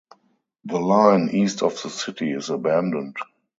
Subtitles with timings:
[0.65, 3.15] The line east of the city is abandoned.